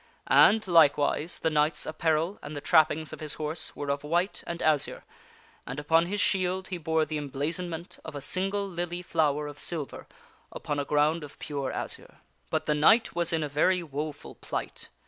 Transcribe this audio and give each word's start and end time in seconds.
And, 0.25 0.67
likewise, 0.67 1.37
the 1.37 1.51
knight's 1.51 1.85
apparel 1.85 2.39
and 2.41 2.55
the 2.57 2.59
trappings 2.59 3.13
of 3.13 3.19
his 3.19 3.35
horse 3.35 3.75
were 3.75 3.91
of 3.91 4.03
white 4.03 4.43
and 4.47 4.59
azure, 4.59 5.03
and 5.67 5.79
upon 5.79 6.07
his 6.07 6.19
shield 6.19 6.69
he 6.69 6.79
bore 6.79 7.05
the 7.05 7.19
emblazonment 7.19 7.99
of 8.03 8.15
a 8.15 8.19
single 8.19 8.67
lily 8.67 9.03
flower 9.03 9.45
of 9.45 9.59
silver 9.59 10.07
upon 10.51 10.79
a 10.79 10.85
ground 10.85 11.23
of 11.23 11.37
pure 11.37 11.71
azure. 11.71 12.15
But 12.49 12.65
the 12.65 12.73
knight 12.73 13.13
was 13.13 13.31
in 13.31 13.43
a 13.43 13.47
very 13.47 13.83
woful 13.83 14.33
plight. 14.33 14.89